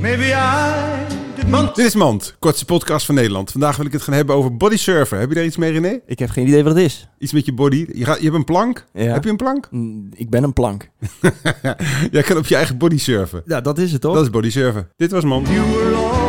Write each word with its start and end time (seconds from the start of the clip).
Maybe 0.00 0.24
I 0.24 1.16
Dit 1.74 1.86
is 1.86 1.94
Mand, 1.94 2.36
kortste 2.38 2.64
podcast 2.64 3.06
van 3.06 3.14
Nederland. 3.14 3.50
Vandaag 3.50 3.76
wil 3.76 3.86
ik 3.86 3.92
het 3.92 4.02
gaan 4.02 4.14
hebben 4.14 4.34
over 4.34 4.56
bodysurfen. 4.56 5.18
Heb 5.18 5.28
je 5.28 5.34
daar 5.34 5.44
iets 5.44 5.56
mee, 5.56 5.72
René? 5.72 6.00
Ik 6.06 6.18
heb 6.18 6.30
geen 6.30 6.46
idee 6.46 6.64
wat 6.64 6.74
het 6.74 6.84
is. 6.84 7.08
Iets 7.18 7.32
met 7.32 7.44
je 7.46 7.52
body. 7.52 7.86
Je, 7.92 8.04
gaat, 8.04 8.16
je 8.16 8.22
hebt 8.24 8.36
een 8.36 8.44
plank. 8.44 8.84
Ja. 8.92 9.12
Heb 9.12 9.24
je 9.24 9.30
een 9.30 9.36
plank? 9.36 9.68
Mm, 9.70 10.08
Ik 10.14 10.30
ben 10.30 10.42
een 10.42 10.52
plank. 10.52 10.88
Jij 12.10 12.22
kan 12.22 12.36
op 12.36 12.46
je 12.46 12.54
eigen 12.56 12.78
body 12.78 12.98
surfen. 12.98 13.42
Ja, 13.46 13.60
dat 13.60 13.78
is 13.78 13.92
het 13.92 14.00
toch? 14.00 14.14
Dat 14.14 14.22
is 14.22 14.30
bodysurfen. 14.30 14.88
Dit 14.96 15.10
was 15.10 15.24
Mand. 15.24 15.48
you 15.48 15.60
were 15.60 15.94
all 15.94 16.27